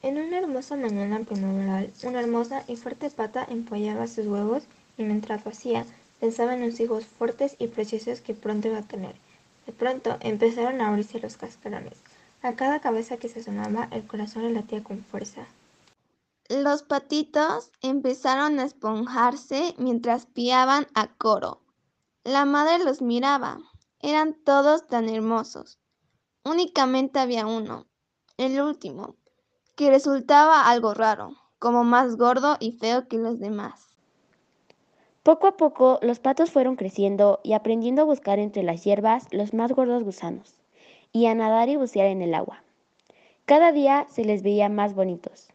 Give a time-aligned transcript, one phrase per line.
[0.00, 4.62] En una hermosa mañana primaveral, una hermosa y fuerte pata empollaba sus huevos
[4.96, 5.84] y mientras lo hacía,
[6.20, 9.16] pensaba en los hijos fuertes y preciosos que pronto iba a tener.
[9.66, 11.98] De pronto empezaron a abrirse los cascarones.
[12.42, 15.46] A cada cabeza que se asomaba, el corazón le latía con fuerza.
[16.48, 21.60] Los patitos empezaron a esponjarse mientras piaban a coro.
[22.22, 23.58] La madre los miraba.
[24.00, 25.80] Eran todos tan hermosos.
[26.44, 27.86] Únicamente había uno,
[28.36, 29.16] el último,
[29.78, 33.94] que resultaba algo raro, como más gordo y feo que los demás.
[35.22, 39.54] Poco a poco los patos fueron creciendo y aprendiendo a buscar entre las hierbas los
[39.54, 40.58] más gordos gusanos,
[41.12, 42.64] y a nadar y bucear en el agua.
[43.44, 45.46] Cada día se les veía más bonitos.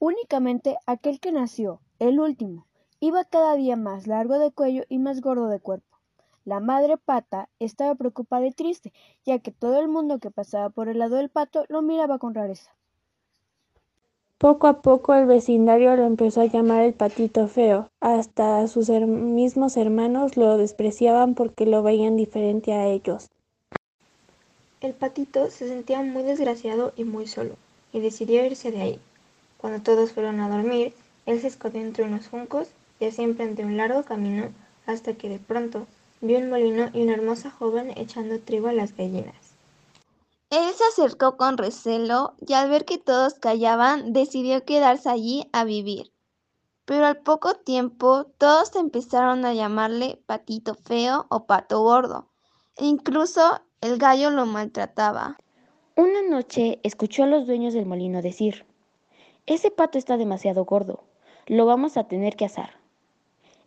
[0.00, 2.66] Únicamente aquel que nació, el último,
[2.98, 5.87] iba cada día más largo de cuello y más gordo de cuerpo.
[6.48, 8.94] La madre pata estaba preocupada y triste,
[9.26, 12.34] ya que todo el mundo que pasaba por el lado del pato lo miraba con
[12.34, 12.70] rareza.
[14.38, 19.76] Poco a poco el vecindario lo empezó a llamar el patito feo, hasta sus mismos
[19.76, 23.28] hermanos lo despreciaban porque lo veían diferente a ellos.
[24.80, 27.56] El patito se sentía muy desgraciado y muy solo,
[27.92, 29.00] y decidió irse de ahí.
[29.58, 30.94] Cuando todos fueron a dormir,
[31.26, 34.48] él se escondió entre unos juncos y así emprendió un largo camino
[34.86, 35.86] hasta que de pronto
[36.20, 39.54] vio un molino y una hermosa joven echando trigo a las gallinas.
[40.50, 45.64] Él se acercó con recelo y al ver que todos callaban, decidió quedarse allí a
[45.64, 46.10] vivir.
[46.86, 52.28] Pero al poco tiempo todos empezaron a llamarle patito feo o pato gordo.
[52.78, 55.36] E incluso el gallo lo maltrataba.
[55.96, 58.64] Una noche escuchó a los dueños del molino decir,
[59.44, 61.04] Ese pato está demasiado gordo,
[61.46, 62.78] lo vamos a tener que asar.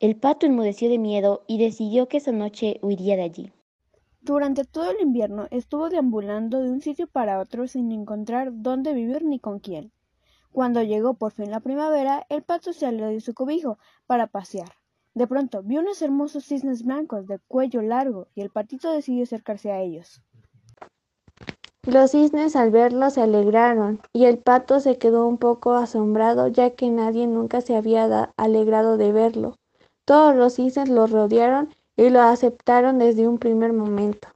[0.00, 3.52] El pato enmudeció de miedo y decidió que esa noche huiría de allí.
[4.20, 9.24] Durante todo el invierno estuvo deambulando de un sitio para otro sin encontrar dónde vivir
[9.24, 9.90] ni con quién.
[10.52, 14.68] Cuando llegó por fin la primavera, el pato salió de su cobijo para pasear.
[15.14, 19.72] De pronto vio unos hermosos cisnes blancos de cuello largo y el patito decidió acercarse
[19.72, 20.22] a ellos.
[21.84, 26.70] Los cisnes al verlo se alegraron y el pato se quedó un poco asombrado ya
[26.70, 29.56] que nadie nunca se había alegrado de verlo.
[30.08, 34.28] Todos los cisnes lo rodearon y lo aceptaron desde un primer momento.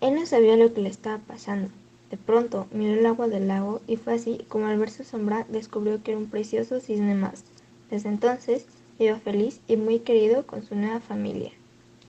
[0.00, 1.68] Él no sabía lo que le estaba pasando.
[2.10, 5.46] De pronto miró el agua del lago y fue así como al ver su sombra
[5.48, 7.44] descubrió que era un precioso cisne más.
[7.88, 8.66] Desde entonces
[8.98, 11.52] vivió feliz y muy querido con su nueva familia.